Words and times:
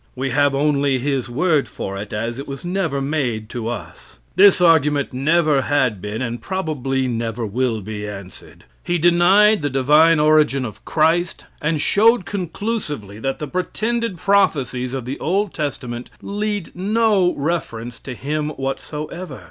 We 0.15 0.31
have 0.31 0.55
only 0.55 0.97
his 0.97 1.29
word 1.29 1.67
for 1.69 1.95
it, 1.95 2.11
as 2.11 2.39
it 2.39 2.47
was 2.47 2.65
never 2.65 3.01
made 3.01 3.49
to 3.49 3.67
us. 3.67 4.17
This 4.35 4.59
argument 4.59 5.13
never 5.13 5.61
had 5.61 6.01
been, 6.01 6.23
and 6.23 6.41
probably 6.41 7.07
never 7.07 7.45
will 7.45 7.81
be 7.81 8.07
answered. 8.07 8.63
He 8.83 8.97
denied 8.97 9.61
the 9.61 9.69
divine 9.69 10.19
origin 10.19 10.65
of 10.65 10.83
Christ 10.85 11.45
and 11.61 11.79
showed 11.79 12.25
conclusively 12.25 13.19
that 13.19 13.37
the 13.37 13.47
pretended 13.47 14.17
prophecies 14.17 14.95
of 14.95 15.05
the 15.05 15.19
Old 15.19 15.53
Testament 15.53 16.09
lead 16.19 16.71
no 16.75 17.35
reference 17.35 17.99
to 17.99 18.15
Him 18.15 18.49
whatever. 18.57 19.39